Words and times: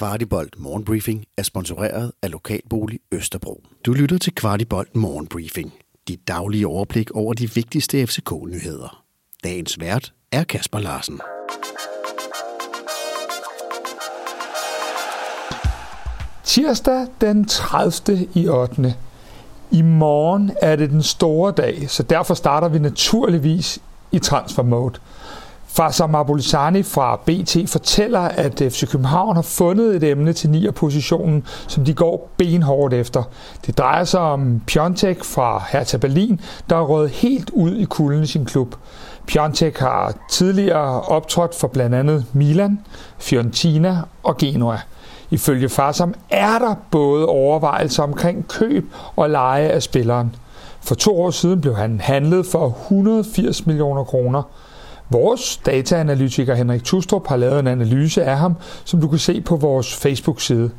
Kvartibolt 0.00 0.58
Morgenbriefing 0.58 1.24
er 1.38 1.42
sponsoreret 1.42 2.12
af 2.22 2.30
Lokalbolig 2.30 2.98
Østerbro. 3.12 3.62
Du 3.86 3.92
lytter 3.92 4.18
til 4.18 4.34
Kvartibolt 4.34 4.96
Morgenbriefing. 4.96 5.72
Dit 6.08 6.28
daglige 6.28 6.66
overblik 6.66 7.10
over 7.10 7.34
de 7.34 7.54
vigtigste 7.54 8.06
FCK-nyheder. 8.06 9.04
Dagens 9.44 9.80
vært 9.80 10.12
er 10.32 10.44
Kasper 10.44 10.78
Larsen. 10.78 11.20
Tirsdag 16.44 17.06
den 17.20 17.44
30. 17.44 18.28
i 18.34 18.48
8. 18.48 18.94
I 19.70 19.82
morgen 19.82 20.50
er 20.62 20.76
det 20.76 20.90
den 20.90 21.02
store 21.02 21.52
dag, 21.52 21.90
så 21.90 22.02
derfor 22.02 22.34
starter 22.34 22.68
vi 22.68 22.78
naturligvis 22.78 23.78
i 24.12 24.18
transfer 24.18 24.62
mode. 24.62 25.00
Farsam 25.80 26.14
Abulisani 26.14 26.82
fra 26.82 27.16
BT 27.16 27.70
fortæller, 27.70 28.20
at 28.20 28.54
FC 28.54 28.90
København 28.90 29.36
har 29.36 29.42
fundet 29.42 29.96
et 29.96 30.04
emne 30.04 30.32
til 30.32 30.48
9'er 30.48 30.70
positionen, 30.70 31.46
som 31.68 31.84
de 31.84 31.94
går 31.94 32.30
benhårdt 32.36 32.94
efter. 32.94 33.22
Det 33.66 33.78
drejer 33.78 34.04
sig 34.04 34.20
om 34.20 34.62
Piontek 34.66 35.24
fra 35.24 35.64
Hertha 35.68 35.96
Berlin, 35.96 36.40
der 36.70 36.76
er 36.76 36.80
røget 36.82 37.10
helt 37.10 37.50
ud 37.50 37.76
i 37.76 37.84
kulden 37.84 38.22
i 38.22 38.26
sin 38.26 38.44
klub. 38.44 38.74
Piontek 39.26 39.78
har 39.78 40.14
tidligere 40.30 41.00
optrådt 41.00 41.54
for 41.54 41.68
blandt 41.68 41.94
andet 41.94 42.24
Milan, 42.32 42.80
Fiorentina 43.18 43.98
og 44.22 44.36
Genoa. 44.36 44.78
Ifølge 45.30 45.68
Farsam 45.68 46.14
er 46.30 46.58
der 46.58 46.74
både 46.90 47.26
overvejelser 47.26 48.02
omkring 48.02 48.48
køb 48.48 48.84
og 49.16 49.30
leje 49.30 49.68
af 49.68 49.82
spilleren. 49.82 50.34
For 50.80 50.94
to 50.94 51.22
år 51.22 51.30
siden 51.30 51.60
blev 51.60 51.76
han 51.76 52.00
handlet 52.00 52.46
for 52.46 52.66
180 52.66 53.66
millioner 53.66 54.04
kroner. 54.04 54.42
Vores 55.12 55.56
dataanalytiker 55.66 56.54
Henrik 56.54 56.84
Tustrup 56.84 57.26
har 57.26 57.36
lavet 57.36 57.58
en 57.58 57.66
analyse 57.66 58.24
af 58.24 58.38
ham, 58.38 58.54
som 58.84 59.00
du 59.00 59.08
kan 59.08 59.18
se 59.18 59.40
på 59.40 59.56
vores 59.56 59.96
Facebook-side. 59.96 60.70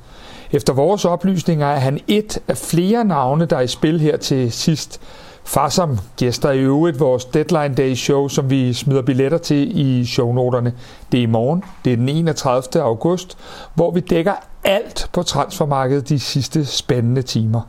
Efter 0.51 0.73
vores 0.73 1.05
oplysninger 1.05 1.67
er 1.67 1.79
han 1.79 1.99
et 2.07 2.39
af 2.47 2.57
flere 2.57 3.05
navne, 3.05 3.45
der 3.45 3.57
er 3.57 3.61
i 3.61 3.67
spil 3.67 3.99
her 3.99 4.17
til 4.17 4.51
sidst. 4.51 5.01
Farsam 5.43 5.99
gæster 6.17 6.51
i 6.51 6.59
øvrigt 6.59 6.99
vores 6.99 7.25
Deadline 7.25 7.75
Day 7.75 7.93
show, 7.93 8.27
som 8.27 8.49
vi 8.49 8.73
smider 8.73 9.01
billetter 9.01 9.37
til 9.37 9.79
i 9.79 10.05
shownoterne. 10.05 10.73
Det 11.11 11.17
er 11.17 11.23
i 11.23 11.25
morgen, 11.25 11.63
det 11.85 11.93
er 11.93 11.97
den 11.97 12.09
31. 12.09 12.83
august, 12.83 13.37
hvor 13.75 13.91
vi 13.91 13.99
dækker 13.99 14.33
alt 14.63 15.09
på 15.13 15.23
transfermarkedet 15.23 16.09
de 16.09 16.19
sidste 16.19 16.65
spændende 16.65 17.21
timer. 17.21 17.61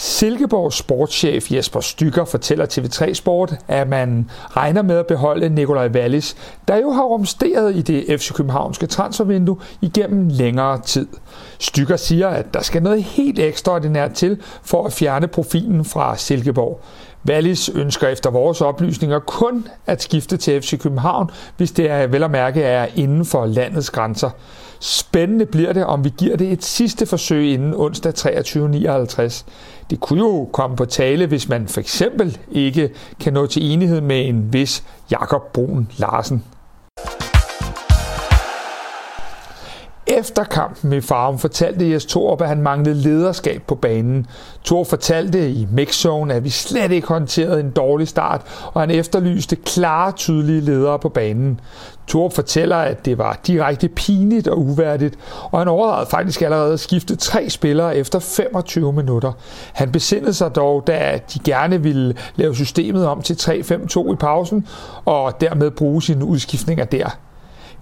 Silkeborgs 0.00 0.76
sportschef 0.76 1.52
Jesper 1.52 1.80
Stykker 1.80 2.24
fortæller 2.24 2.66
TV3 2.66 3.14
Sport, 3.14 3.54
at 3.68 3.88
man 3.88 4.30
regner 4.50 4.82
med 4.82 4.96
at 4.96 5.06
beholde 5.06 5.48
Nikolaj 5.48 5.88
Wallis, 5.88 6.36
der 6.68 6.76
jo 6.76 6.90
har 6.90 7.02
rumsteret 7.02 7.76
i 7.76 7.82
det 7.82 8.20
FC 8.20 8.32
Københavnske 8.32 8.86
transfervindue 8.86 9.56
igennem 9.80 10.28
længere 10.28 10.80
tid. 10.80 11.06
Stykker 11.58 11.96
siger, 11.96 12.28
at 12.28 12.54
der 12.54 12.62
skal 12.62 12.82
noget 12.82 13.02
helt 13.02 13.38
ekstraordinært 13.38 14.12
til 14.12 14.42
for 14.62 14.86
at 14.86 14.92
fjerne 14.92 15.28
profilen 15.28 15.84
fra 15.84 16.16
Silkeborg. 16.16 16.80
Wallis 17.28 17.68
ønsker 17.68 18.08
efter 18.08 18.30
vores 18.30 18.60
oplysninger 18.60 19.18
kun 19.18 19.68
at 19.86 20.02
skifte 20.02 20.36
til 20.36 20.62
FC 20.62 20.80
København, 20.80 21.30
hvis 21.56 21.72
det 21.72 21.90
er 21.90 22.06
vel 22.06 22.22
at 22.22 22.30
mærke 22.30 22.62
er 22.62 22.86
inden 22.96 23.24
for 23.24 23.46
landets 23.46 23.90
grænser. 23.90 24.30
Spændende 24.80 25.46
bliver 25.46 25.72
det, 25.72 25.84
om 25.84 26.04
vi 26.04 26.12
giver 26.18 26.36
det 26.36 26.52
et 26.52 26.64
sidste 26.64 27.06
forsøg 27.06 27.52
inden 27.52 27.74
onsdag 27.74 28.12
23.59. 28.18 29.44
Det 29.90 30.00
kunne 30.00 30.20
jo 30.20 30.48
komme 30.52 30.76
på 30.76 30.84
tale, 30.84 31.26
hvis 31.26 31.48
man 31.48 31.68
for 31.68 31.80
eksempel 31.80 32.38
ikke 32.52 32.90
kan 33.20 33.32
nå 33.32 33.46
til 33.46 33.70
enighed 33.72 34.00
med 34.00 34.28
en 34.28 34.52
vis 34.52 34.84
Jakob 35.10 35.52
Brun 35.52 35.88
Larsen. 35.96 36.44
Efter 40.18 40.44
kampen 40.44 40.92
i 40.92 41.00
Farum 41.00 41.38
fortalte 41.38 41.90
Jes 41.90 42.06
Torup, 42.06 42.40
at 42.40 42.48
han 42.48 42.62
manglede 42.62 42.94
lederskab 42.94 43.62
på 43.66 43.74
banen. 43.74 44.26
Thor 44.64 44.84
fortalte 44.84 45.50
i 45.50 45.68
mixzone, 45.72 46.34
at 46.34 46.44
vi 46.44 46.50
slet 46.50 46.90
ikke 46.90 47.08
håndterede 47.08 47.60
en 47.60 47.70
dårlig 47.70 48.08
start, 48.08 48.42
og 48.72 48.80
han 48.80 48.90
efterlyste 48.90 49.56
klare, 49.56 50.12
tydelige 50.12 50.60
ledere 50.60 50.98
på 50.98 51.08
banen. 51.08 51.60
Thor 52.08 52.28
fortæller, 52.28 52.76
at 52.76 53.04
det 53.04 53.18
var 53.18 53.40
direkte 53.46 53.88
pinligt 53.88 54.48
og 54.48 54.58
uværdigt, 54.58 55.18
og 55.50 55.58
han 55.58 55.68
overvejede 55.68 56.10
faktisk 56.10 56.42
allerede 56.42 56.72
at 56.72 56.80
skifte 56.80 57.16
tre 57.16 57.50
spillere 57.50 57.96
efter 57.96 58.18
25 58.18 58.92
minutter. 58.92 59.32
Han 59.72 59.92
besindede 59.92 60.34
sig 60.34 60.54
dog, 60.54 60.86
da 60.86 61.20
de 61.34 61.38
gerne 61.38 61.82
ville 61.82 62.14
lave 62.36 62.54
systemet 62.54 63.06
om 63.06 63.22
til 63.22 63.34
3-5-2 63.34 64.12
i 64.12 64.16
pausen, 64.16 64.66
og 65.04 65.40
dermed 65.40 65.70
bruge 65.70 66.02
sine 66.02 66.24
udskiftninger 66.24 66.84
der. 66.84 67.27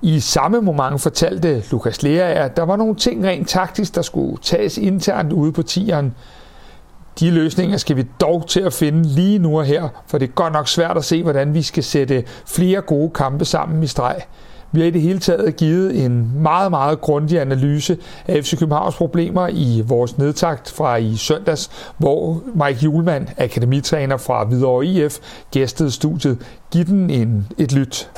I 0.02 0.20
samme 0.20 0.60
moment 0.60 1.00
fortalte 1.00 1.62
Lukas 1.70 2.02
Lea, 2.02 2.44
at 2.44 2.56
der 2.56 2.62
var 2.62 2.76
nogle 2.76 2.94
ting 2.94 3.24
rent 3.24 3.48
taktisk, 3.48 3.94
der 3.94 4.02
skulle 4.02 4.36
tages 4.42 4.78
internt 4.78 5.32
ude 5.32 5.52
på 5.52 5.62
tieren. 5.62 6.14
De 7.20 7.30
løsninger 7.30 7.76
skal 7.76 7.96
vi 7.96 8.04
dog 8.20 8.48
til 8.48 8.60
at 8.60 8.72
finde 8.72 9.02
lige 9.02 9.38
nu 9.38 9.58
og 9.58 9.64
her, 9.64 9.88
for 10.06 10.18
det 10.18 10.28
er 10.28 10.32
godt 10.32 10.52
nok 10.52 10.68
svært 10.68 10.96
at 10.96 11.04
se, 11.04 11.22
hvordan 11.22 11.54
vi 11.54 11.62
skal 11.62 11.82
sætte 11.82 12.24
flere 12.46 12.80
gode 12.80 13.10
kampe 13.10 13.44
sammen 13.44 13.82
i 13.82 13.86
streg. 13.86 14.22
Vi 14.72 14.80
har 14.80 14.86
i 14.86 14.90
det 14.90 15.02
hele 15.02 15.18
taget 15.18 15.56
givet 15.56 16.04
en 16.04 16.42
meget, 16.42 16.70
meget 16.70 17.00
grundig 17.00 17.40
analyse 17.40 17.98
af 18.28 18.44
FC 18.44 18.58
Københavns 18.58 18.96
problemer 18.96 19.48
i 19.48 19.82
vores 19.86 20.18
nedtakt 20.18 20.70
fra 20.70 20.96
i 20.96 21.16
søndags, 21.16 21.70
hvor 21.98 22.42
Mike 22.54 22.80
Julemand, 22.84 23.26
akademitræner 23.36 24.16
fra 24.16 24.44
Hvidovre 24.44 24.86
IF, 24.86 25.18
gæstede 25.50 25.90
studiet. 25.90 26.38
Giv 26.70 26.84
den 26.84 27.10
en, 27.10 27.46
et 27.58 27.72
lyt. 27.72 28.10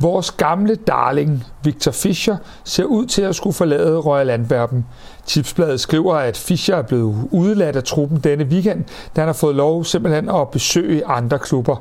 Vores 0.00 0.30
gamle 0.30 0.74
darling, 0.74 1.44
Victor 1.64 1.90
Fischer, 1.90 2.36
ser 2.64 2.84
ud 2.84 3.06
til 3.06 3.22
at 3.22 3.36
skulle 3.36 3.54
forlade 3.54 3.98
Royal 3.98 4.30
Antwerpen. 4.30 4.86
Tipsbladet 5.26 5.80
skriver, 5.80 6.14
at 6.14 6.36
Fischer 6.36 6.76
er 6.76 6.82
blevet 6.82 7.28
udeladt 7.30 7.76
af 7.76 7.84
truppen 7.84 8.18
denne 8.18 8.44
weekend, 8.44 8.84
da 9.16 9.20
han 9.20 9.28
har 9.28 9.32
fået 9.32 9.54
lov 9.54 9.84
simpelthen 9.84 10.28
at 10.28 10.48
besøge 10.48 11.06
andre 11.06 11.38
klubber. 11.38 11.76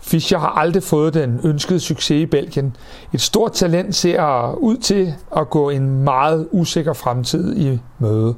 Fischer 0.00 0.38
har 0.38 0.48
aldrig 0.48 0.82
fået 0.82 1.14
den 1.14 1.40
ønskede 1.44 1.80
succes 1.80 2.22
i 2.22 2.26
Belgien. 2.26 2.76
Et 3.12 3.20
stort 3.20 3.52
talent 3.52 3.94
ser 3.94 4.54
ud 4.58 4.76
til 4.76 5.14
at 5.36 5.50
gå 5.50 5.70
en 5.70 6.04
meget 6.04 6.48
usikker 6.50 6.92
fremtid 6.92 7.56
i 7.56 7.80
møde. 7.98 8.34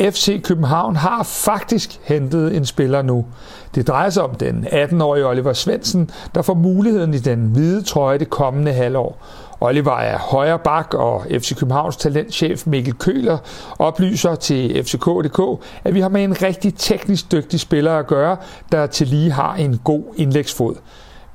FC 0.00 0.42
København 0.42 0.96
har 0.96 1.22
faktisk 1.22 2.00
hentet 2.04 2.56
en 2.56 2.66
spiller 2.66 3.02
nu. 3.02 3.26
Det 3.74 3.88
drejer 3.88 4.10
sig 4.10 4.22
om 4.22 4.34
den 4.34 4.66
18-årige 4.66 5.26
Oliver 5.26 5.52
Svendsen, 5.52 6.10
der 6.34 6.42
får 6.42 6.54
muligheden 6.54 7.14
i 7.14 7.18
den 7.18 7.46
hvide 7.46 7.82
trøje 7.82 8.18
det 8.18 8.30
kommende 8.30 8.72
halvår. 8.72 9.22
Oliver 9.60 9.96
er 9.98 10.18
højre 10.18 10.58
bak, 10.58 10.94
og 10.94 11.26
FC 11.30 11.56
Københavns 11.56 11.96
talentchef 11.96 12.66
Mikkel 12.66 12.94
Køler 12.94 13.38
oplyser 13.78 14.34
til 14.34 14.84
FCK.dk, 14.84 15.64
at 15.84 15.94
vi 15.94 16.00
har 16.00 16.08
med 16.08 16.24
en 16.24 16.42
rigtig 16.42 16.74
teknisk 16.74 17.32
dygtig 17.32 17.60
spiller 17.60 17.98
at 17.98 18.06
gøre, 18.06 18.36
der 18.72 18.86
til 18.86 19.06
lige 19.06 19.30
har 19.30 19.54
en 19.54 19.80
god 19.84 20.02
indlægsfod. 20.16 20.74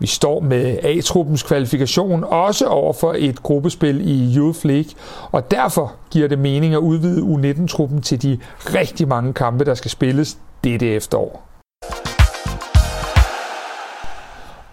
Vi 0.03 0.07
står 0.07 0.39
med 0.39 0.77
A-truppens 0.83 1.43
kvalifikation 1.43 2.23
også 2.23 2.65
over 2.65 2.93
for 2.93 3.15
et 3.17 3.43
gruppespil 3.43 4.01
i 4.09 4.37
Youth 4.37 4.59
League, 4.65 4.91
og 5.31 5.51
derfor 5.51 5.95
giver 6.11 6.27
det 6.27 6.39
mening 6.39 6.73
at 6.73 6.79
udvide 6.79 7.21
U19-truppen 7.21 8.01
til 8.01 8.21
de 8.21 8.39
rigtig 8.59 9.07
mange 9.07 9.33
kampe, 9.33 9.65
der 9.65 9.73
skal 9.73 9.91
spilles 9.91 10.37
dette 10.63 10.87
efterår. 10.89 11.47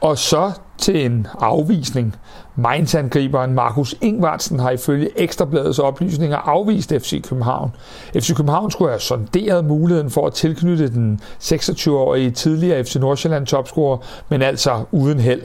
Og 0.00 0.18
så 0.18 0.52
til 0.80 1.06
en 1.06 1.26
afvisning. 1.38 2.16
Mainz-angriberen 2.56 3.54
Markus 3.54 3.94
Ingvartsen 4.00 4.60
har 4.60 4.70
ifølge 4.70 5.08
Ekstrabladets 5.16 5.78
oplysninger 5.78 6.36
afvist 6.36 6.90
FC 6.90 7.22
København. 7.22 7.70
FC 8.14 8.34
København 8.36 8.70
skulle 8.70 8.90
have 8.90 9.00
sonderet 9.00 9.64
muligheden 9.64 10.10
for 10.10 10.26
at 10.26 10.32
tilknytte 10.32 10.88
den 10.88 11.20
26-årige 11.42 12.30
tidligere 12.30 12.84
FC 12.84 12.96
Nordsjælland 12.96 13.46
topscorer, 13.46 13.98
men 14.28 14.42
altså 14.42 14.84
uden 14.92 15.20
held. 15.20 15.42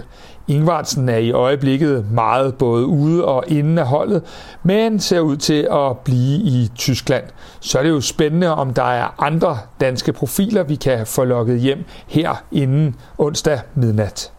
Ingvartsen 0.48 1.10
er 1.10 1.18
i 1.18 1.32
øjeblikket 1.32 2.12
meget 2.12 2.56
både 2.56 2.86
ude 2.86 3.26
og 3.26 3.44
inden 3.48 3.78
af 3.78 3.88
holdet, 3.88 4.24
men 4.64 5.00
ser 5.00 5.20
ud 5.20 5.38
til 5.38 5.68
at 5.72 5.98
blive 5.98 6.38
i 6.38 6.72
Tyskland. 6.76 7.24
Så 7.60 7.80
er 7.80 7.84
det 7.84 7.90
jo 7.90 8.02
spændende, 8.02 8.56
om 8.56 8.74
der 8.74 8.84
er 8.84 9.24
andre 9.24 9.58
danske 9.82 10.14
profiler, 10.14 10.64
vi 10.64 10.76
kan 10.76 11.08
få 11.08 11.24
lukket 11.24 11.60
hjem 11.60 11.84
her 12.08 12.44
inden 12.52 12.96
onsdag 13.18 13.60
midnat. 13.76 14.32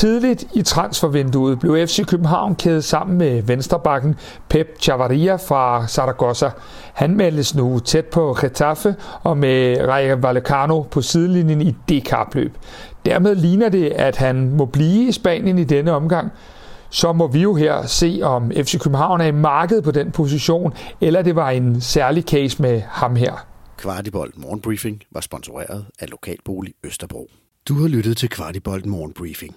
Tidligt 0.00 0.44
i 0.54 0.62
transfervinduet 0.62 1.58
blev 1.58 1.86
FC 1.86 2.06
København 2.06 2.54
kædet 2.54 2.84
sammen 2.84 3.18
med 3.18 3.42
venstrebakken 3.42 4.14
Pep 4.48 4.66
Chavarria 4.80 5.36
fra 5.36 5.86
Zaragoza. 5.86 6.50
Han 6.94 7.16
meldes 7.16 7.54
nu 7.54 7.78
tæt 7.78 8.06
på 8.06 8.36
Getafe 8.40 8.94
og 9.22 9.38
med 9.38 9.88
Raja 9.88 10.14
Vallecano 10.14 10.82
på 10.82 11.02
sidelinjen 11.02 11.60
i 11.60 11.76
det 11.88 12.04
kapløb. 12.04 12.56
Dermed 13.04 13.34
ligner 13.34 13.68
det, 13.68 13.90
at 13.90 14.16
han 14.16 14.50
må 14.56 14.64
blive 14.64 15.08
i 15.08 15.12
Spanien 15.12 15.58
i 15.58 15.64
denne 15.64 15.92
omgang. 15.92 16.30
Så 16.90 17.12
må 17.12 17.26
vi 17.26 17.42
jo 17.42 17.54
her 17.54 17.86
se, 17.86 18.20
om 18.22 18.50
FC 18.50 18.78
København 18.78 19.20
er 19.20 19.26
i 19.26 19.32
markedet 19.32 19.84
på 19.84 19.90
den 19.90 20.10
position, 20.10 20.72
eller 21.00 21.22
det 21.22 21.36
var 21.36 21.50
en 21.50 21.80
særlig 21.80 22.24
case 22.24 22.62
med 22.62 22.82
ham 22.88 23.16
her. 23.16 23.46
Kvartibolt 23.76 24.38
Morgenbriefing 24.38 25.02
var 25.10 25.20
sponsoreret 25.20 25.86
af 25.98 26.10
Lokalbolig 26.10 26.74
Østerbro. 26.84 27.30
Du 27.68 27.74
har 27.74 27.88
lyttet 27.88 28.16
til 28.16 28.28
Kvartibolt 28.28 28.86
Morgenbriefing. 28.86 29.56